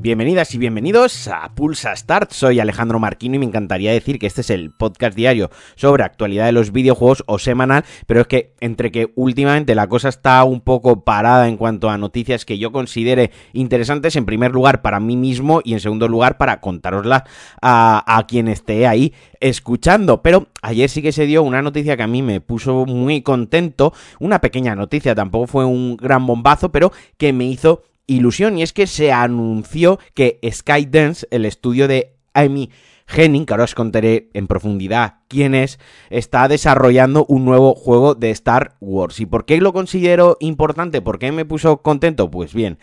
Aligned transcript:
Bienvenidas 0.06 0.54
y 0.54 0.58
bienvenidos 0.58 1.26
a 1.26 1.52
Pulsa 1.56 1.96
Start. 1.96 2.30
Soy 2.30 2.60
Alejandro 2.60 3.00
Marquino 3.00 3.34
y 3.34 3.38
me 3.40 3.44
encantaría 3.44 3.90
decir 3.90 4.20
que 4.20 4.28
este 4.28 4.42
es 4.42 4.50
el 4.50 4.70
podcast 4.70 5.16
diario 5.16 5.50
sobre 5.74 6.04
actualidad 6.04 6.46
de 6.46 6.52
los 6.52 6.70
videojuegos 6.70 7.24
o 7.26 7.40
semanal, 7.40 7.84
pero 8.06 8.20
es 8.20 8.28
que 8.28 8.54
entre 8.60 8.92
que 8.92 9.12
últimamente 9.16 9.74
la 9.74 9.88
cosa 9.88 10.08
está 10.08 10.44
un 10.44 10.60
poco 10.60 11.02
parada 11.02 11.48
en 11.48 11.56
cuanto 11.56 11.90
a 11.90 11.98
noticias 11.98 12.44
que 12.44 12.56
yo 12.56 12.70
considere 12.70 13.32
interesantes, 13.52 14.14
en 14.14 14.26
primer 14.26 14.52
lugar 14.52 14.80
para 14.80 15.00
mí 15.00 15.16
mismo 15.16 15.60
y 15.64 15.72
en 15.72 15.80
segundo 15.80 16.06
lugar 16.06 16.38
para 16.38 16.60
contároslas 16.60 17.24
a, 17.60 18.04
a 18.06 18.26
quien 18.28 18.46
esté 18.46 18.86
ahí 18.86 19.12
escuchando. 19.40 20.22
Pero 20.22 20.46
ayer 20.62 20.88
sí 20.88 21.02
que 21.02 21.10
se 21.10 21.26
dio 21.26 21.42
una 21.42 21.62
noticia 21.62 21.96
que 21.96 22.04
a 22.04 22.06
mí 22.06 22.22
me 22.22 22.40
puso 22.40 22.86
muy 22.86 23.22
contento, 23.22 23.92
una 24.20 24.40
pequeña 24.40 24.76
noticia, 24.76 25.16
tampoco 25.16 25.48
fue 25.48 25.64
un 25.64 25.96
gran 25.96 26.24
bombazo, 26.24 26.70
pero 26.70 26.92
que 27.16 27.32
me 27.32 27.46
hizo 27.46 27.82
ilusión 28.06 28.58
y 28.58 28.62
es 28.62 28.72
que 28.72 28.86
se 28.86 29.12
anunció 29.12 29.98
que 30.14 30.38
Skydance, 30.50 31.26
el 31.30 31.44
estudio 31.44 31.88
de 31.88 32.14
Amy 32.34 32.70
Henning, 33.08 33.46
que 33.46 33.52
ahora 33.52 33.64
os 33.64 33.74
contaré 33.74 34.30
en 34.34 34.46
profundidad 34.46 35.20
quién 35.28 35.54
es, 35.54 35.78
está 36.10 36.48
desarrollando 36.48 37.24
un 37.28 37.44
nuevo 37.44 37.74
juego 37.74 38.14
de 38.14 38.30
Star 38.30 38.76
Wars. 38.80 39.20
¿Y 39.20 39.26
por 39.26 39.44
qué 39.44 39.60
lo 39.60 39.72
considero 39.72 40.36
importante? 40.40 41.00
¿Por 41.00 41.18
qué 41.18 41.30
me 41.32 41.44
puso 41.44 41.82
contento? 41.82 42.30
Pues 42.30 42.52
bien, 42.52 42.78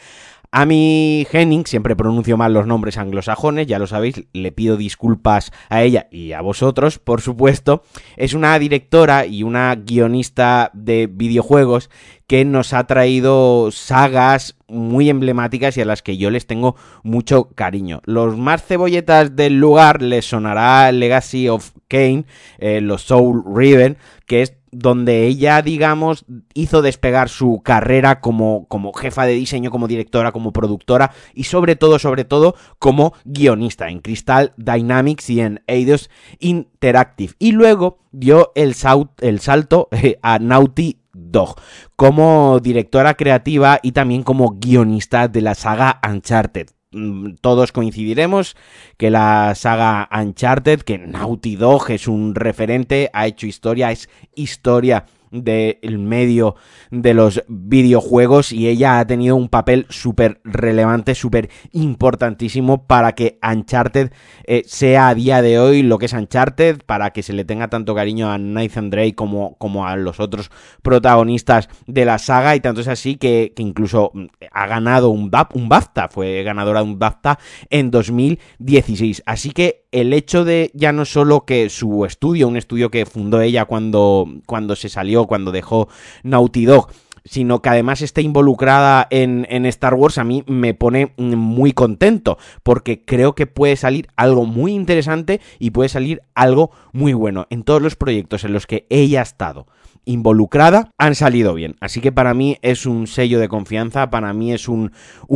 Amy 0.55 1.27
Henning, 1.31 1.65
siempre 1.65 1.95
pronuncio 1.95 2.37
mal 2.37 2.53
los 2.53 2.67
nombres 2.67 2.99
anglosajones, 2.99 3.65
ya 3.65 3.79
lo 3.79 3.87
sabéis, 3.87 4.27
le 4.33 4.51
pido 4.51 4.77
disculpas 4.77 5.51
a 5.69 5.81
ella 5.81 6.07
y 6.11 6.33
a 6.33 6.41
vosotros, 6.41 6.99
por 6.99 7.21
supuesto. 7.21 7.81
Es 8.17 8.35
una 8.35 8.57
directora 8.59 9.25
y 9.25 9.41
una 9.41 9.73
guionista 9.75 10.69
de 10.75 11.07
videojuegos 11.11 11.89
que 12.33 12.45
nos 12.45 12.73
ha 12.73 12.87
traído 12.87 13.69
sagas 13.69 14.55
muy 14.67 15.07
emblemáticas 15.11 15.77
y 15.77 15.81
a 15.81 15.85
las 15.85 16.01
que 16.01 16.17
yo 16.17 16.31
les 16.31 16.47
tengo 16.47 16.75
mucho 17.03 17.49
cariño. 17.53 18.01
Los 18.05 18.39
más 18.39 18.65
cebolletas 18.65 19.35
del 19.35 19.59
lugar 19.59 20.01
les 20.01 20.25
sonará 20.25 20.91
Legacy 20.91 21.47
of 21.47 21.73
Kane, 21.87 22.25
eh, 22.57 22.81
los 22.81 23.03
Soul 23.03 23.43
Riven, 23.45 23.97
que 24.25 24.41
es 24.41 24.55
donde 24.71 25.27
ella, 25.27 25.61
digamos, 25.61 26.25
hizo 26.55 26.81
despegar 26.81 27.29
su 27.29 27.61
carrera 27.63 28.19
como, 28.19 28.65
como 28.67 28.93
jefa 28.93 29.27
de 29.27 29.33
diseño, 29.33 29.69
como 29.69 29.87
directora, 29.87 30.31
como 30.31 30.53
productora 30.53 31.11
y 31.35 31.43
sobre 31.43 31.75
todo, 31.75 31.99
sobre 31.99 32.25
todo, 32.25 32.55
como 32.79 33.13
guionista 33.25 33.89
en 33.89 33.99
Crystal 33.99 34.53
Dynamics 34.57 35.29
y 35.29 35.41
en 35.41 35.61
Eidos 35.67 36.09
Interactive. 36.39 37.35
Y 37.37 37.51
luego 37.51 37.99
dio 38.11 38.51
el, 38.55 38.75
el 39.21 39.39
salto 39.39 39.89
eh, 39.91 40.17
a 40.23 40.39
Naughty 40.39 41.02
Dog 41.13 41.55
como 41.95 42.59
directora 42.59 43.13
creativa 43.13 43.79
y 43.81 43.91
también 43.91 44.23
como 44.23 44.57
guionista 44.59 45.27
de 45.27 45.41
la 45.41 45.55
saga 45.55 45.99
Uncharted. 46.07 46.67
Mm, 46.91 47.35
todos 47.41 47.71
coincidiremos 47.71 48.55
que 48.97 49.09
la 49.09 49.53
saga 49.55 50.09
Uncharted, 50.11 50.81
que 50.81 50.97
Naughty 50.97 51.55
Dog 51.55 51.89
es 51.89 52.07
un 52.07 52.35
referente, 52.35 53.09
ha 53.13 53.27
hecho 53.27 53.47
historia, 53.47 53.91
es 53.91 54.09
historia 54.35 55.05
del 55.33 55.99
medio 55.99 56.55
de 56.91 57.13
los 57.13 57.43
videojuegos 57.47 58.51
y 58.51 58.67
ella 58.67 58.99
ha 58.99 59.07
tenido 59.07 59.35
un 59.35 59.49
papel 59.49 59.85
súper 59.89 60.39
relevante, 60.43 61.15
súper 61.15 61.49
importantísimo 61.71 62.85
para 62.85 63.13
que 63.13 63.39
Uncharted 63.41 64.11
eh, 64.45 64.63
sea 64.65 65.09
a 65.09 65.15
día 65.15 65.41
de 65.41 65.59
hoy 65.59 65.81
lo 65.81 65.97
que 65.97 66.05
es 66.05 66.13
Uncharted, 66.13 66.81
para 66.85 67.11
que 67.11 67.23
se 67.23 67.33
le 67.33 67.45
tenga 67.45 67.67
tanto 67.67 67.95
cariño 67.95 68.31
a 68.31 68.37
Nathan 68.37 68.89
Drake 68.89 69.15
como, 69.15 69.57
como 69.57 69.87
a 69.87 69.95
los 69.95 70.19
otros 70.19 70.51
protagonistas 70.81 71.69
de 71.87 72.05
la 72.05 72.19
saga 72.19 72.55
y 72.55 72.59
tanto 72.59 72.81
es 72.81 72.87
así 72.87 73.15
que, 73.15 73.53
incluso 73.57 74.11
mm, 74.13 74.25
ha 74.51 74.67
ganado 74.67 75.09
un, 75.09 75.31
un 75.53 75.69
BAFTA, 75.69 76.09
fue 76.09 76.43
ganadora 76.43 76.81
de 76.81 76.85
un 76.85 76.99
BAFTA 76.99 77.39
en 77.69 77.89
2016. 77.91 79.23
Así 79.25 79.51
que 79.51 79.85
el 79.91 80.13
hecho 80.13 80.43
de 80.43 80.71
ya 80.73 80.91
no 80.91 81.05
solo 81.05 81.45
que 81.45 81.69
su 81.69 82.05
estudio, 82.05 82.47
un 82.47 82.57
estudio 82.57 82.89
que 82.89 83.05
fundó 83.05 83.41
ella 83.41 83.65
cuando, 83.65 84.27
cuando 84.45 84.75
se 84.75 84.89
salió 84.89 85.22
cuando 85.27 85.51
dejó 85.51 85.87
Naughty 86.23 86.65
Dog 86.65 86.89
sino 87.25 87.61
que 87.61 87.69
además 87.69 88.01
esté 88.01 88.21
involucrada 88.21 89.07
en, 89.09 89.47
en, 89.49 89.65
Star 89.65 89.93
Wars, 89.93 90.17
a 90.17 90.23
mí 90.23 90.43
me 90.47 90.73
pone 90.73 91.13
muy 91.17 91.71
contento, 91.71 92.37
porque 92.63 93.05
creo 93.05 93.33
que 93.33 93.47
puede 93.47 93.75
salir 93.75 94.07
algo 94.15 94.45
muy 94.45 94.73
interesante 94.73 95.39
y 95.59 95.71
puede 95.71 95.89
salir 95.89 96.21
algo 96.35 96.71
muy 96.91 97.13
bueno. 97.13 97.47
En 97.49 97.63
todos 97.63 97.81
los 97.81 97.95
proyectos 97.95 98.43
en 98.43 98.53
los 98.53 98.67
que 98.67 98.85
ella 98.89 99.21
ha 99.21 99.23
estado 99.23 99.67
involucrada 100.05 100.91
han 100.97 101.15
salido 101.15 101.53
bien. 101.53 101.75
Así 101.79 102.01
que 102.01 102.11
para 102.11 102.33
mí 102.33 102.57
es 102.61 102.85
un 102.85 103.07
sello 103.07 103.39
de 103.39 103.47
confianza, 103.47 104.09
para 104.09 104.33
mí 104.33 104.51
es 104.51 104.67
un, 104.67 104.91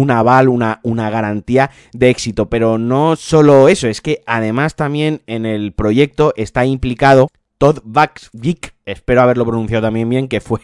aval, 0.09 0.49
una 0.49 1.09
garantía 1.09 1.71
de 1.93 2.09
éxito. 2.09 2.49
Pero 2.49 2.77
no 2.77 3.15
solo 3.15 3.69
eso, 3.69 3.87
es 3.87 4.01
que 4.01 4.21
además 4.25 4.75
también 4.75 5.21
en 5.27 5.45
el 5.45 5.71
proyecto 5.73 6.33
está 6.35 6.65
implicado 6.65 7.29
Todd 7.57 7.79
Vaxvik, 7.83 8.75
espero 8.85 9.21
haberlo 9.21 9.45
pronunciado 9.45 9.87
también 9.87 10.09
bien, 10.09 10.27
que 10.27 10.41
fue, 10.41 10.59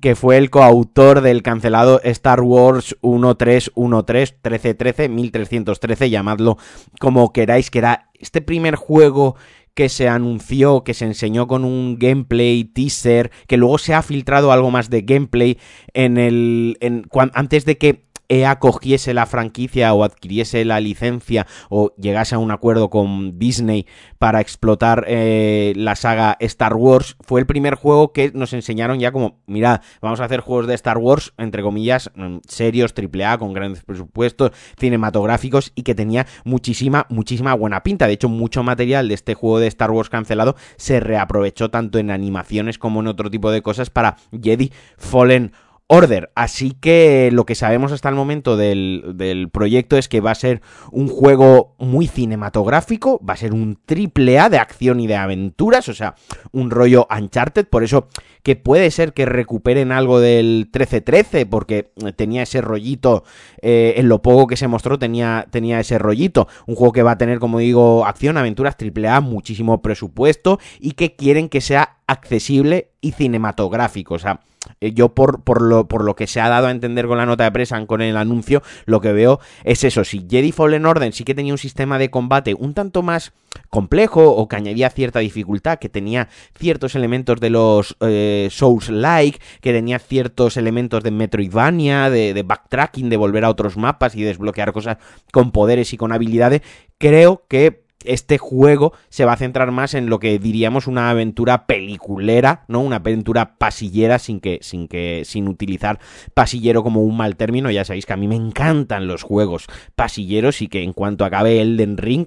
que 0.00 0.16
fue 0.16 0.36
el 0.38 0.50
coautor 0.50 1.20
del 1.20 1.42
cancelado 1.42 2.00
Star 2.02 2.40
Wars 2.40 2.96
1313, 3.02 3.72
1313, 3.74 5.08
1313, 5.08 6.10
llamadlo 6.10 6.58
como 6.98 7.32
queráis, 7.32 7.70
que 7.70 7.78
era 7.78 8.10
este 8.14 8.40
primer 8.40 8.76
juego 8.76 9.36
que 9.74 9.88
se 9.88 10.08
anunció, 10.08 10.84
que 10.84 10.94
se 10.94 11.06
enseñó 11.06 11.46
con 11.46 11.64
un 11.64 11.98
gameplay 11.98 12.64
teaser, 12.64 13.30
que 13.46 13.56
luego 13.56 13.78
se 13.78 13.94
ha 13.94 14.02
filtrado 14.02 14.52
algo 14.52 14.70
más 14.70 14.90
de 14.90 15.02
gameplay 15.02 15.58
en 15.94 16.18
el 16.18 16.76
en, 16.80 17.06
antes 17.34 17.64
de 17.64 17.78
que 17.78 18.11
EA 18.32 18.58
cogiese 18.58 19.12
la 19.12 19.26
franquicia 19.26 19.92
o 19.92 20.04
adquiriese 20.04 20.64
la 20.64 20.80
licencia 20.80 21.46
o 21.68 21.94
llegase 21.96 22.34
a 22.34 22.38
un 22.38 22.50
acuerdo 22.50 22.88
con 22.88 23.38
Disney 23.38 23.86
para 24.18 24.40
explotar 24.40 25.04
eh, 25.06 25.74
la 25.76 25.96
saga 25.96 26.38
Star 26.40 26.74
Wars, 26.74 27.16
fue 27.20 27.40
el 27.40 27.46
primer 27.46 27.74
juego 27.74 28.12
que 28.12 28.32
nos 28.32 28.54
enseñaron 28.54 28.98
ya 28.98 29.12
como, 29.12 29.42
mirad, 29.46 29.82
vamos 30.00 30.20
a 30.20 30.24
hacer 30.24 30.40
juegos 30.40 30.66
de 30.66 30.74
Star 30.74 30.96
Wars, 30.96 31.34
entre 31.36 31.62
comillas, 31.62 32.10
mm, 32.14 32.38
serios, 32.48 32.94
AAA, 32.94 33.36
con 33.36 33.52
grandes 33.52 33.82
presupuestos, 33.82 34.52
cinematográficos 34.78 35.72
y 35.74 35.82
que 35.82 35.94
tenía 35.94 36.26
muchísima, 36.44 37.06
muchísima 37.10 37.52
buena 37.52 37.82
pinta. 37.82 38.06
De 38.06 38.14
hecho, 38.14 38.30
mucho 38.30 38.62
material 38.62 39.08
de 39.08 39.14
este 39.14 39.34
juego 39.34 39.58
de 39.58 39.66
Star 39.66 39.90
Wars 39.90 40.08
cancelado 40.08 40.56
se 40.76 41.00
reaprovechó 41.00 41.70
tanto 41.70 41.98
en 41.98 42.10
animaciones 42.10 42.78
como 42.78 43.00
en 43.00 43.08
otro 43.08 43.30
tipo 43.30 43.50
de 43.50 43.60
cosas 43.60 43.90
para 43.90 44.16
Jedi 44.40 44.72
Fallen 44.96 45.52
Order. 45.94 46.30
Así 46.34 46.70
que 46.70 47.28
lo 47.34 47.44
que 47.44 47.54
sabemos 47.54 47.92
hasta 47.92 48.08
el 48.08 48.14
momento 48.14 48.56
del, 48.56 49.50
proyecto 49.52 49.98
es 49.98 50.08
que 50.08 50.22
va 50.22 50.30
a 50.30 50.34
ser 50.34 50.62
un 50.90 51.06
juego 51.06 51.74
muy 51.78 52.06
cinematográfico, 52.06 53.20
va 53.22 53.34
a 53.34 53.36
ser 53.36 53.52
un 53.52 53.78
triple 53.84 54.38
A 54.38 54.48
de 54.48 54.56
acción 54.56 55.00
y 55.00 55.06
de 55.06 55.16
aventuras, 55.16 55.90
o 55.90 55.94
sea, 55.94 56.14
un 56.50 56.70
rollo 56.70 57.06
Uncharted, 57.14 57.66
por 57.66 57.84
eso 57.84 58.08
que 58.42 58.56
puede 58.56 58.90
ser 58.90 59.12
que 59.12 59.26
recuperen 59.26 59.92
algo 59.92 60.18
del 60.18 60.70
1313, 60.72 61.44
porque 61.44 61.92
tenía 62.16 62.44
ese 62.44 62.62
rollito, 62.62 63.24
eh, 63.60 63.92
en 63.98 64.08
lo 64.08 64.22
poco 64.22 64.46
que 64.46 64.56
se 64.56 64.68
mostró 64.68 64.98
tenía, 64.98 65.46
tenía 65.50 65.78
ese 65.78 65.98
rollito. 65.98 66.48
Un 66.66 66.74
juego 66.74 66.92
que 66.92 67.02
va 67.02 67.12
a 67.12 67.18
tener, 67.18 67.38
como 67.38 67.58
digo, 67.58 68.06
acción, 68.06 68.38
aventuras, 68.38 68.78
triple 68.78 69.08
A, 69.08 69.20
muchísimo 69.20 69.82
presupuesto 69.82 70.58
y 70.80 70.92
que 70.92 71.16
quieren 71.16 71.50
que 71.50 71.60
sea 71.60 71.98
accesible 72.06 72.90
y 73.00 73.12
cinematográfico, 73.12 74.14
o 74.14 74.18
sea, 74.18 74.40
eh, 74.80 74.92
yo 74.92 75.10
por, 75.10 75.42
por, 75.42 75.62
lo, 75.62 75.88
por 75.88 76.04
lo 76.04 76.14
que 76.14 76.26
se 76.26 76.40
ha 76.40 76.48
dado 76.48 76.66
a 76.66 76.70
entender 76.70 77.06
con 77.06 77.18
la 77.18 77.26
nota 77.26 77.44
de 77.44 77.52
prensa, 77.52 77.84
con 77.86 78.00
el 78.00 78.16
anuncio, 78.16 78.62
lo 78.84 79.00
que 79.00 79.12
veo 79.12 79.40
es 79.64 79.84
eso. 79.84 80.04
Si 80.04 80.26
Jedi 80.28 80.52
Fallen 80.52 80.86
Order 80.86 81.12
sí 81.12 81.24
que 81.24 81.34
tenía 81.34 81.52
un 81.52 81.58
sistema 81.58 81.98
de 81.98 82.10
combate 82.10 82.54
un 82.54 82.74
tanto 82.74 83.02
más 83.02 83.32
complejo 83.70 84.30
o 84.30 84.48
que 84.48 84.56
añadía 84.56 84.90
cierta 84.90 85.18
dificultad, 85.18 85.78
que 85.78 85.88
tenía 85.88 86.28
ciertos 86.56 86.94
elementos 86.94 87.40
de 87.40 87.50
los 87.50 87.96
eh, 88.00 88.48
Souls-like, 88.50 89.40
que 89.60 89.72
tenía 89.72 89.98
ciertos 89.98 90.56
elementos 90.56 91.02
de 91.02 91.10
Metroidvania, 91.10 92.08
de, 92.10 92.34
de 92.34 92.42
backtracking, 92.42 93.10
de 93.10 93.16
volver 93.16 93.44
a 93.44 93.50
otros 93.50 93.76
mapas 93.76 94.14
y 94.14 94.22
desbloquear 94.22 94.72
cosas 94.72 94.98
con 95.32 95.50
poderes 95.50 95.92
y 95.92 95.96
con 95.96 96.12
habilidades, 96.12 96.62
creo 96.98 97.44
que 97.48 97.82
este 98.04 98.38
juego 98.38 98.92
se 99.08 99.24
va 99.24 99.32
a 99.32 99.36
centrar 99.36 99.70
más 99.70 99.94
en 99.94 100.08
lo 100.08 100.18
que 100.18 100.38
diríamos 100.38 100.86
una 100.86 101.10
aventura 101.10 101.66
peliculera, 101.66 102.64
¿no? 102.68 102.80
Una 102.80 102.96
aventura 102.96 103.56
pasillera 103.56 104.18
sin 104.18 104.40
que, 104.40 104.58
sin 104.62 104.88
que, 104.88 105.22
sin 105.24 105.48
utilizar 105.48 105.98
pasillero 106.34 106.82
como 106.82 107.02
un 107.02 107.16
mal 107.16 107.36
término. 107.36 107.70
Ya 107.70 107.84
sabéis 107.84 108.06
que 108.06 108.12
a 108.12 108.16
mí 108.16 108.28
me 108.28 108.36
encantan 108.36 109.06
los 109.06 109.22
juegos 109.22 109.66
pasilleros 109.94 110.62
y 110.62 110.68
que 110.68 110.82
en 110.82 110.92
cuanto 110.92 111.24
acabe 111.24 111.60
Elden 111.60 111.96
Ring, 111.96 112.26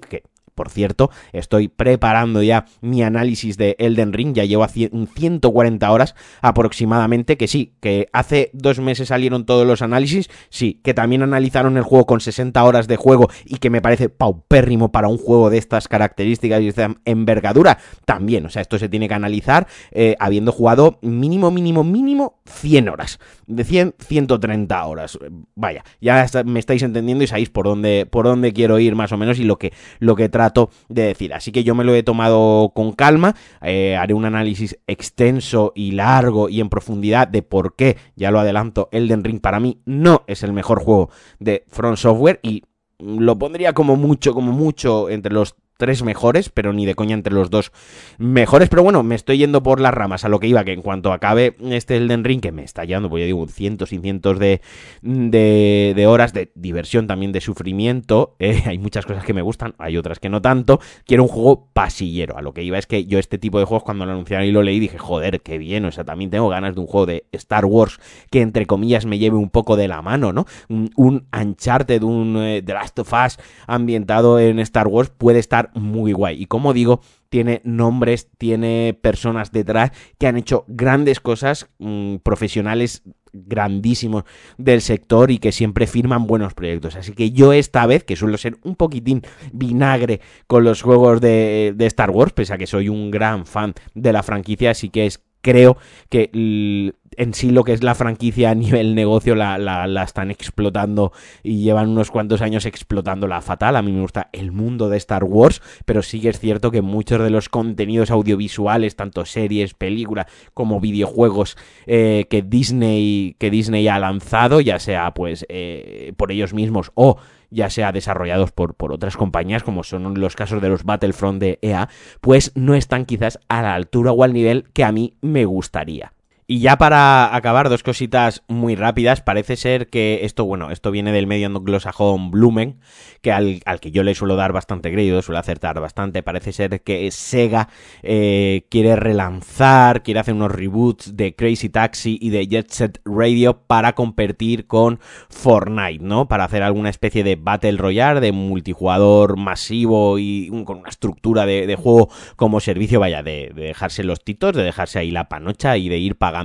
por 0.56 0.70
cierto, 0.70 1.10
estoy 1.32 1.68
preparando 1.68 2.42
ya 2.42 2.64
mi 2.80 3.02
análisis 3.02 3.56
de 3.58 3.76
Elden 3.78 4.14
Ring, 4.14 4.34
ya 4.34 4.44
llevo 4.44 4.64
a 4.64 4.68
140 4.68 5.92
horas 5.92 6.16
aproximadamente, 6.40 7.36
que 7.36 7.46
sí, 7.46 7.74
que 7.80 8.08
hace 8.12 8.50
dos 8.54 8.80
meses 8.80 9.08
salieron 9.08 9.44
todos 9.44 9.66
los 9.66 9.82
análisis, 9.82 10.30
sí, 10.48 10.80
que 10.82 10.94
también 10.94 11.22
analizaron 11.22 11.76
el 11.76 11.82
juego 11.82 12.06
con 12.06 12.20
60 12.20 12.64
horas 12.64 12.88
de 12.88 12.96
juego 12.96 13.28
y 13.44 13.58
que 13.58 13.68
me 13.68 13.82
parece 13.82 14.08
paupérrimo 14.08 14.90
para 14.90 15.08
un 15.08 15.18
juego 15.18 15.50
de 15.50 15.58
estas 15.58 15.88
características 15.88 16.60
y 16.60 16.64
de 16.64 16.70
esta 16.70 16.94
envergadura, 17.04 17.78
también, 18.06 18.46
o 18.46 18.48
sea, 18.48 18.62
esto 18.62 18.78
se 18.78 18.88
tiene 18.88 19.08
que 19.08 19.14
analizar 19.14 19.66
eh, 19.92 20.16
habiendo 20.18 20.52
jugado 20.52 20.98
mínimo, 21.02 21.50
mínimo, 21.50 21.84
mínimo 21.84 22.40
100 22.46 22.88
horas, 22.88 23.20
de 23.46 23.62
100, 23.62 23.94
130 23.98 24.86
horas, 24.86 25.18
vaya, 25.54 25.84
ya 26.00 26.26
me 26.46 26.60
estáis 26.60 26.82
entendiendo 26.82 27.24
y 27.24 27.26
sabéis 27.26 27.50
por 27.50 27.66
dónde, 27.66 28.06
por 28.10 28.24
dónde 28.24 28.54
quiero 28.54 28.78
ir 28.78 28.94
más 28.94 29.12
o 29.12 29.18
menos 29.18 29.38
y 29.38 29.44
lo 29.44 29.58
que, 29.58 29.74
lo 29.98 30.16
que 30.16 30.30
trato 30.30 30.45
de 30.88 31.02
decir, 31.02 31.34
así 31.34 31.52
que 31.52 31.64
yo 31.64 31.74
me 31.74 31.84
lo 31.84 31.94
he 31.94 32.02
tomado 32.02 32.72
con 32.74 32.92
calma, 32.92 33.34
eh, 33.62 33.96
haré 33.96 34.14
un 34.14 34.24
análisis 34.24 34.78
extenso 34.86 35.72
y 35.74 35.92
largo 35.92 36.48
y 36.48 36.60
en 36.60 36.68
profundidad 36.68 37.28
de 37.28 37.42
por 37.42 37.74
qué, 37.76 37.96
ya 38.16 38.30
lo 38.30 38.40
adelanto, 38.40 38.88
Elden 38.92 39.24
Ring 39.24 39.40
para 39.40 39.60
mí 39.60 39.80
no 39.84 40.22
es 40.26 40.42
el 40.42 40.52
mejor 40.52 40.80
juego 40.80 41.10
de 41.38 41.64
Front 41.68 41.98
Software 41.98 42.40
y 42.42 42.62
lo 42.98 43.38
pondría 43.38 43.72
como 43.72 43.96
mucho, 43.96 44.32
como 44.32 44.52
mucho 44.52 45.10
entre 45.10 45.32
los 45.32 45.54
tres 45.76 46.02
mejores, 46.02 46.48
pero 46.48 46.72
ni 46.72 46.86
de 46.86 46.94
coña 46.94 47.14
entre 47.14 47.34
los 47.34 47.50
dos 47.50 47.72
mejores. 48.18 48.68
Pero 48.68 48.82
bueno, 48.82 49.02
me 49.02 49.14
estoy 49.14 49.38
yendo 49.38 49.62
por 49.62 49.80
las 49.80 49.94
ramas 49.94 50.24
a 50.24 50.28
lo 50.28 50.40
que 50.40 50.48
iba, 50.48 50.64
que 50.64 50.72
en 50.72 50.82
cuanto 50.82 51.12
acabe 51.12 51.56
este 51.70 51.96
Elden 51.96 52.24
Ring, 52.24 52.40
que 52.40 52.52
me 52.52 52.64
está 52.64 52.84
llevando, 52.84 53.10
pues 53.10 53.22
ya 53.22 53.26
digo, 53.26 53.46
cientos 53.48 53.92
y 53.92 53.98
cientos 53.98 54.38
de, 54.38 54.60
de, 55.02 56.06
horas 56.06 56.32
de 56.32 56.50
diversión, 56.54 57.06
también 57.06 57.32
de 57.32 57.40
sufrimiento. 57.40 58.34
Eh, 58.46 58.62
hay 58.66 58.78
muchas 58.78 59.06
cosas 59.06 59.24
que 59.24 59.34
me 59.34 59.42
gustan, 59.42 59.74
hay 59.78 59.96
otras 59.96 60.20
que 60.20 60.28
no 60.28 60.40
tanto. 60.40 60.78
Quiero 61.04 61.24
un 61.24 61.28
juego 61.28 61.68
pasillero. 61.72 62.38
A 62.38 62.42
lo 62.42 62.54
que 62.54 62.62
iba 62.62 62.78
es 62.78 62.86
que 62.86 63.06
yo 63.06 63.18
este 63.18 63.38
tipo 63.38 63.58
de 63.58 63.64
juegos, 63.64 63.82
cuando 63.82 64.06
lo 64.06 64.12
anunciaron 64.12 64.46
y 64.46 64.52
lo 64.52 64.62
leí, 64.62 64.78
dije, 64.78 64.98
joder, 64.98 65.40
qué 65.40 65.58
bien. 65.58 65.84
O 65.84 65.90
sea, 65.90 66.04
también 66.04 66.30
tengo 66.30 66.48
ganas 66.48 66.74
de 66.76 66.80
un 66.80 66.86
juego 66.86 67.06
de 67.06 67.26
Star 67.32 67.64
Wars 67.64 67.98
que, 68.30 68.40
entre 68.40 68.66
comillas, 68.66 69.04
me 69.04 69.18
lleve 69.18 69.36
un 69.36 69.50
poco 69.50 69.74
de 69.74 69.88
la 69.88 70.00
mano, 70.00 70.32
¿no? 70.32 70.46
Un, 70.68 70.90
un 70.94 71.26
Uncharted, 71.36 72.02
un 72.04 72.36
eh, 72.36 72.62
The 72.64 72.74
Last 72.74 72.98
of 73.00 73.12
Us 73.12 73.38
ambientado 73.66 74.38
en 74.38 74.60
Star 74.60 74.86
Wars 74.86 75.10
puede 75.10 75.40
estar 75.40 75.65
muy 75.74 76.12
guay. 76.12 76.42
Y 76.42 76.46
como 76.46 76.72
digo, 76.72 77.00
tiene 77.28 77.60
nombres, 77.64 78.28
tiene 78.38 78.98
personas 79.00 79.52
detrás 79.52 79.92
que 80.18 80.26
han 80.26 80.36
hecho 80.36 80.64
grandes 80.68 81.20
cosas, 81.20 81.68
mm, 81.78 82.16
profesionales 82.16 83.02
grandísimos 83.32 84.24
del 84.56 84.80
sector 84.80 85.30
y 85.30 85.38
que 85.38 85.52
siempre 85.52 85.86
firman 85.86 86.26
buenos 86.26 86.54
proyectos. 86.54 86.96
Así 86.96 87.12
que 87.12 87.32
yo 87.32 87.52
esta 87.52 87.86
vez, 87.86 88.04
que 88.04 88.16
suelo 88.16 88.38
ser 88.38 88.56
un 88.62 88.76
poquitín 88.76 89.22
vinagre 89.52 90.20
con 90.46 90.64
los 90.64 90.82
juegos 90.82 91.20
de, 91.20 91.74
de 91.76 91.86
Star 91.86 92.10
Wars, 92.10 92.32
pese 92.32 92.54
a 92.54 92.58
que 92.58 92.66
soy 92.66 92.88
un 92.88 93.10
gran 93.10 93.44
fan 93.46 93.74
de 93.94 94.12
la 94.12 94.22
franquicia, 94.22 94.70
así 94.70 94.88
que 94.88 95.06
es 95.06 95.22
creo 95.42 95.76
que 96.08 96.92
en 97.16 97.34
sí 97.34 97.50
lo 97.50 97.64
que 97.64 97.72
es 97.72 97.82
la 97.82 97.94
franquicia 97.94 98.50
a 98.50 98.54
nivel 98.54 98.94
negocio 98.94 99.34
la, 99.34 99.58
la, 99.58 100.02
están 100.02 100.30
explotando 100.30 101.12
y 101.42 101.62
llevan 101.62 101.88
unos 101.88 102.10
cuantos 102.10 102.42
años 102.42 102.66
explotándola 102.66 103.40
fatal. 103.40 103.76
A 103.76 103.82
mí 103.82 103.92
me 103.92 104.02
gusta 104.02 104.28
el 104.32 104.52
mundo 104.52 104.88
de 104.88 104.96
Star 104.98 105.24
Wars, 105.24 105.62
pero 105.84 106.02
sí 106.02 106.20
que 106.20 106.28
es 106.28 106.38
cierto 106.38 106.70
que 106.70 106.82
muchos 106.82 107.22
de 107.22 107.30
los 107.30 107.48
contenidos 107.48 108.10
audiovisuales, 108.10 108.96
tanto 108.96 109.24
series, 109.24 109.74
películas 109.74 110.26
como 110.54 110.80
videojuegos 110.80 111.56
eh, 111.86 112.26
que 112.30 112.42
Disney 112.42 113.36
que 113.38 113.50
Disney 113.50 113.88
ha 113.88 113.98
lanzado, 113.98 114.60
ya 114.60 114.78
sea 114.78 115.12
pues 115.14 115.46
eh, 115.48 116.12
por 116.16 116.32
ellos 116.32 116.54
mismos 116.54 116.92
o 116.94 117.16
ya 117.50 117.70
sea 117.70 117.92
desarrollados 117.92 118.52
por, 118.52 118.74
por 118.74 118.92
otras 118.92 119.16
compañías, 119.16 119.62
como 119.62 119.84
son 119.84 120.18
los 120.18 120.36
casos 120.36 120.60
de 120.60 120.68
los 120.68 120.84
Battlefront 120.84 121.40
de 121.40 121.58
EA, 121.62 121.88
pues 122.20 122.52
no 122.54 122.74
están 122.74 123.04
quizás 123.04 123.38
a 123.48 123.62
la 123.62 123.74
altura 123.74 124.12
o 124.12 124.22
al 124.24 124.32
nivel 124.32 124.64
que 124.72 124.84
a 124.84 124.92
mí 124.92 125.14
me 125.20 125.44
gustaría. 125.44 126.12
Y 126.48 126.60
ya 126.60 126.78
para 126.78 127.34
acabar, 127.34 127.68
dos 127.68 127.82
cositas 127.82 128.44
muy 128.46 128.76
rápidas. 128.76 129.20
Parece 129.20 129.56
ser 129.56 129.88
que 129.88 130.20
esto, 130.22 130.44
bueno, 130.44 130.70
esto 130.70 130.92
viene 130.92 131.10
del 131.10 131.26
medio 131.26 131.48
anglosajón 131.48 132.30
Blumen, 132.30 132.78
que 133.20 133.32
al, 133.32 133.60
que 133.80 133.90
yo 133.90 134.04
le 134.04 134.14
suelo 134.14 134.36
dar 134.36 134.52
bastante 134.52 134.92
crédito, 134.92 135.20
suele 135.22 135.40
acertar 135.40 135.80
bastante. 135.80 136.22
Parece 136.22 136.52
ser 136.52 136.82
que 136.82 137.10
Sega 137.10 137.68
eh, 138.04 138.64
quiere 138.70 138.94
relanzar, 138.94 140.04
quiere 140.04 140.20
hacer 140.20 140.34
unos 140.34 140.52
reboots 140.52 141.16
de 141.16 141.34
Crazy 141.34 141.68
Taxi 141.68 142.16
y 142.20 142.30
de 142.30 142.46
Jet 142.46 142.70
Set 142.70 143.00
Radio 143.04 143.62
para 143.66 143.94
competir 143.94 144.68
con 144.68 145.00
Fortnite, 145.28 146.04
¿no? 146.04 146.28
Para 146.28 146.44
hacer 146.44 146.62
alguna 146.62 146.90
especie 146.90 147.24
de 147.24 147.34
Battle 147.34 147.76
Royale, 147.76 148.20
de 148.20 148.30
multijugador 148.30 149.36
masivo 149.36 150.20
y 150.20 150.48
con 150.64 150.78
una 150.78 150.90
estructura 150.90 151.44
de, 151.44 151.74
juego 151.74 152.08
como 152.36 152.60
servicio, 152.60 153.00
vaya, 153.00 153.24
de, 153.24 153.50
de 153.52 153.62
dejarse 153.64 154.04
los 154.04 154.22
titos, 154.22 154.54
de 154.54 154.62
dejarse 154.62 155.00
ahí 155.00 155.10
la 155.10 155.28
panocha 155.28 155.76
y 155.76 155.88
de 155.88 155.98
ir 155.98 156.14
pagando 156.16 156.35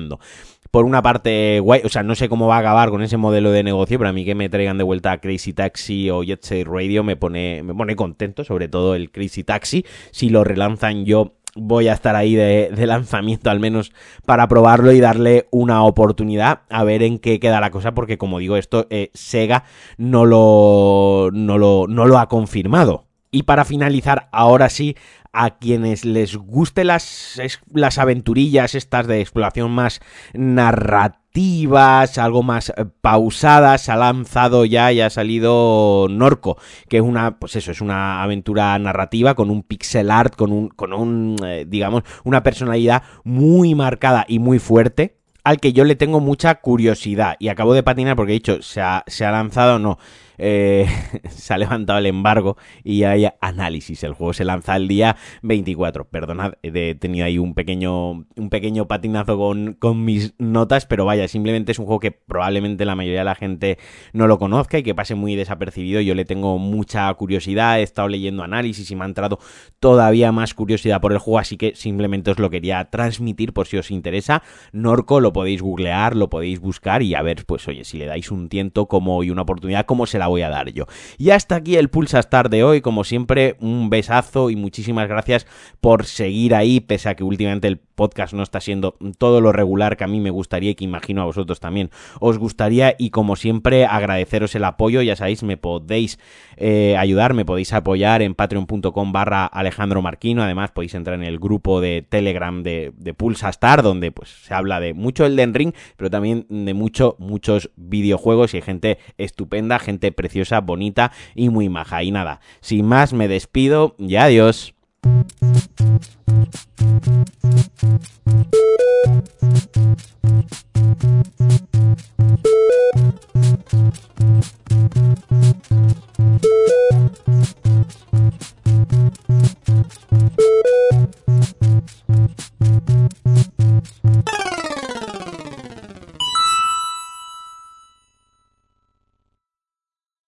por 0.71 0.85
una 0.85 1.01
parte, 1.01 1.59
guay, 1.59 1.81
o 1.83 1.89
sea, 1.89 2.01
no 2.01 2.15
sé 2.15 2.29
cómo 2.29 2.47
va 2.47 2.55
a 2.55 2.59
acabar 2.59 2.89
con 2.89 3.01
ese 3.01 3.17
modelo 3.17 3.51
de 3.51 3.61
negocio, 3.61 3.97
pero 3.97 4.09
a 4.09 4.13
mí 4.13 4.23
que 4.23 4.35
me 4.35 4.49
traigan 4.49 4.77
de 4.77 4.85
vuelta 4.85 5.11
a 5.11 5.17
Crazy 5.19 5.51
Taxi 5.51 6.09
o 6.09 6.23
Jet 6.23 6.43
Set 6.43 6.65
Radio 6.65 7.03
me 7.03 7.17
pone, 7.17 7.61
me 7.61 7.73
pone 7.73 7.95
contento, 7.97 8.45
sobre 8.45 8.69
todo 8.69 8.95
el 8.95 9.11
Crazy 9.11 9.43
Taxi. 9.43 9.85
Si 10.11 10.29
lo 10.29 10.45
relanzan 10.45 11.03
yo 11.05 11.35
voy 11.55 11.89
a 11.89 11.93
estar 11.93 12.15
ahí 12.15 12.35
de, 12.35 12.71
lanzamiento 12.85 13.49
al 13.49 13.59
menos 13.59 13.91
para 14.25 14.47
probarlo 14.47 14.93
y 14.93 15.01
darle 15.01 15.47
una 15.51 15.83
oportunidad 15.83 16.61
a 16.69 16.83
ver 16.83 17.03
en 17.03 17.19
qué 17.19 17.39
queda 17.39 17.59
la 17.59 17.71
cosa 17.71 17.93
porque 17.93 18.17
como 18.17 18.39
digo 18.39 18.55
esto 18.55 18.87
eh, 18.89 19.11
Sega 19.13 19.65
no 19.97 20.25
lo, 20.25 21.29
no 21.33 21.57
lo, 21.57 21.87
no 21.89 22.05
lo 22.05 22.17
ha 22.19 22.29
confirmado 22.29 23.10
y 23.31 23.43
para 23.43 23.65
finalizar 23.65 24.27
ahora 24.31 24.69
sí 24.69 24.95
a 25.33 25.57
quienes 25.57 26.03
les 26.03 26.35
guste 26.35 26.83
las, 26.83 27.39
las 27.73 27.97
aventurillas 27.97 28.75
estas 28.75 29.07
de 29.07 29.21
exploración 29.21 29.71
más 29.71 30.01
narrativas, 30.33 32.17
algo 32.17 32.43
más 32.43 32.69
eh, 32.69 32.85
pausadas, 32.99 33.87
ha 33.87 33.95
lanzado 33.95 34.65
ya 34.65 34.91
y 34.91 34.99
ha 34.99 35.09
salido 35.09 36.07
Norco, 36.09 36.57
que 36.89 36.97
es 36.97 37.03
una, 37.03 37.39
pues 37.39 37.55
eso, 37.55 37.71
es 37.71 37.79
una 37.79 38.21
aventura 38.21 38.77
narrativa 38.77 39.33
con 39.33 39.49
un 39.49 39.63
pixel 39.63 40.11
art, 40.11 40.35
con 40.35 40.51
un, 40.51 40.67
con 40.67 40.91
un, 40.91 41.37
eh, 41.45 41.65
digamos, 41.65 42.03
una 42.25 42.43
personalidad 42.43 43.03
muy 43.23 43.73
marcada 43.73 44.25
y 44.27 44.39
muy 44.39 44.59
fuerte, 44.59 45.21
al 45.43 45.59
que 45.59 45.73
yo 45.73 45.85
le 45.85 45.95
tengo 45.95 46.19
mucha 46.19 46.55
curiosidad. 46.55 47.35
Y 47.39 47.47
acabo 47.47 47.73
de 47.73 47.83
patinar 47.83 48.15
porque 48.15 48.33
he 48.33 48.35
dicho, 48.35 48.61
se 48.61 48.81
ha, 48.81 49.03
se 49.07 49.25
ha 49.25 49.31
lanzado 49.31 49.79
no. 49.79 49.97
Eh, 50.43 50.87
se 51.29 51.53
ha 51.53 51.57
levantado 51.59 51.99
el 51.99 52.07
embargo 52.07 52.57
y 52.83 53.03
hay 53.03 53.27
análisis. 53.39 54.03
El 54.03 54.13
juego 54.13 54.33
se 54.33 54.43
lanza 54.43 54.75
el 54.75 54.87
día 54.87 55.15
24. 55.43 56.05
Perdonad, 56.05 56.53
he 56.63 56.95
tenido 56.95 57.25
ahí 57.25 57.37
un 57.37 57.53
pequeño, 57.53 58.11
un 58.11 58.49
pequeño 58.49 58.87
patinazo 58.87 59.37
con, 59.37 59.73
con 59.73 60.03
mis 60.03 60.33
notas, 60.39 60.87
pero 60.87 61.05
vaya, 61.05 61.27
simplemente 61.27 61.71
es 61.71 61.79
un 61.79 61.85
juego 61.85 61.99
que 61.99 62.11
probablemente 62.11 62.85
la 62.85 62.95
mayoría 62.95 63.19
de 63.19 63.25
la 63.25 63.35
gente 63.35 63.77
no 64.13 64.25
lo 64.25 64.39
conozca 64.39 64.79
y 64.79 64.83
que 64.83 64.95
pase 64.95 65.13
muy 65.13 65.35
desapercibido. 65.35 66.01
Yo 66.01 66.15
le 66.15 66.25
tengo 66.25 66.57
mucha 66.57 67.13
curiosidad, 67.13 67.79
he 67.79 67.83
estado 67.83 68.07
leyendo 68.07 68.43
análisis 68.43 68.89
y 68.89 68.95
me 68.95 69.03
ha 69.03 69.07
entrado 69.07 69.37
todavía 69.79 70.31
más 70.31 70.55
curiosidad 70.55 71.01
por 71.01 71.11
el 71.13 71.19
juego, 71.19 71.37
así 71.37 71.55
que 71.55 71.75
simplemente 71.75 72.31
os 72.31 72.39
lo 72.39 72.49
quería 72.49 72.85
transmitir 72.85 73.53
por 73.53 73.67
si 73.67 73.77
os 73.77 73.91
interesa. 73.91 74.41
Norco 74.71 75.19
lo 75.19 75.33
podéis 75.33 75.61
googlear, 75.61 76.15
lo 76.15 76.31
podéis 76.31 76.59
buscar 76.59 77.03
y 77.03 77.13
a 77.13 77.21
ver, 77.21 77.45
pues 77.45 77.67
oye, 77.67 77.83
si 77.83 77.99
le 77.99 78.07
dais 78.07 78.31
un 78.31 78.49
tiento 78.49 78.87
como 78.87 79.23
y 79.23 79.29
una 79.29 79.43
oportunidad, 79.43 79.85
como 79.85 80.07
se 80.07 80.17
la 80.17 80.30
voy 80.31 80.41
a 80.41 80.49
dar 80.49 80.71
yo. 80.71 80.85
Y 81.17 81.29
hasta 81.29 81.55
aquí 81.55 81.75
el 81.75 81.89
Pulsa 81.89 82.19
Star 82.19 82.49
de 82.49 82.63
hoy, 82.63 82.81
como 82.81 83.03
siempre, 83.03 83.55
un 83.59 83.89
besazo 83.89 84.49
y 84.49 84.55
muchísimas 84.55 85.07
gracias 85.07 85.45
por 85.79 86.05
seguir 86.05 86.55
ahí, 86.55 86.79
pese 86.79 87.09
a 87.09 87.15
que 87.15 87.23
últimamente 87.23 87.67
el 87.67 87.77
podcast 87.77 88.33
no 88.33 88.41
está 88.41 88.59
siendo 88.59 88.97
todo 89.19 89.41
lo 89.41 89.51
regular 89.51 89.95
que 89.95 90.03
a 90.03 90.07
mí 90.07 90.19
me 90.19 90.31
gustaría 90.31 90.71
y 90.71 90.75
que 90.75 90.83
imagino 90.83 91.21
a 91.21 91.25
vosotros 91.25 91.59
también 91.59 91.91
os 92.19 92.37
gustaría. 92.37 92.95
Y 92.97 93.11
como 93.11 93.35
siempre 93.35 93.85
agradeceros 93.85 94.55
el 94.55 94.63
apoyo, 94.63 95.01
ya 95.01 95.15
sabéis, 95.15 95.43
me 95.43 95.57
podéis 95.57 96.17
eh, 96.57 96.95
ayudar, 96.97 97.33
me 97.33 97.45
podéis 97.45 97.73
apoyar 97.73 98.21
en 98.21 98.33
patreon.com 98.33 99.11
barra 99.11 99.45
Alejandro 99.45 100.01
Marquino, 100.01 100.41
además 100.43 100.71
podéis 100.71 100.95
entrar 100.95 101.15
en 101.15 101.23
el 101.23 101.37
grupo 101.37 101.81
de 101.81 102.01
Telegram 102.01 102.63
de, 102.63 102.91
de 102.95 103.13
Pulsa 103.13 103.49
Star, 103.49 103.83
donde 103.83 104.11
pues 104.11 104.29
se 104.29 104.53
habla 104.53 104.79
de 104.79 104.93
mucho 104.93 105.25
el 105.25 105.35
Den 105.35 105.53
Ring, 105.53 105.73
pero 105.97 106.09
también 106.09 106.45
de 106.49 106.73
mucho, 106.73 107.15
muchos 107.19 107.69
videojuegos 107.75 108.53
y 108.53 108.57
hay 108.57 108.63
gente 108.63 108.97
estupenda, 109.17 109.79
gente 109.79 110.10
preciosa, 110.11 110.59
bonita 110.61 111.11
y 111.35 111.49
muy 111.49 111.69
maja. 111.69 112.03
Y 112.03 112.11
nada, 112.11 112.41
sin 112.61 112.85
más 112.85 113.13
me 113.13 113.27
despido 113.27 113.95
y 113.97 114.15
adiós. 114.15 114.73